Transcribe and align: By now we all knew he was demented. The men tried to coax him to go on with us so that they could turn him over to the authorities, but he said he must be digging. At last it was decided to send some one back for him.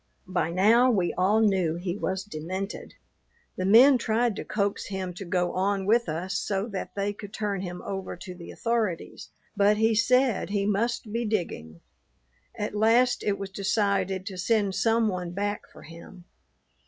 By 0.25 0.49
now 0.49 0.89
we 0.89 1.13
all 1.13 1.41
knew 1.41 1.75
he 1.75 1.95
was 1.95 2.23
demented. 2.23 2.95
The 3.55 3.65
men 3.67 3.99
tried 3.99 4.35
to 4.37 4.43
coax 4.43 4.87
him 4.87 5.13
to 5.13 5.25
go 5.25 5.51
on 5.53 5.85
with 5.85 6.09
us 6.09 6.39
so 6.39 6.65
that 6.69 6.95
they 6.95 7.13
could 7.13 7.31
turn 7.31 7.61
him 7.61 7.83
over 7.83 8.15
to 8.17 8.33
the 8.33 8.49
authorities, 8.49 9.29
but 9.55 9.77
he 9.77 9.93
said 9.93 10.49
he 10.49 10.65
must 10.65 11.13
be 11.13 11.23
digging. 11.23 11.81
At 12.55 12.73
last 12.73 13.21
it 13.21 13.37
was 13.37 13.51
decided 13.51 14.25
to 14.25 14.39
send 14.39 14.73
some 14.73 15.07
one 15.07 15.33
back 15.33 15.69
for 15.71 15.83
him. 15.83 16.23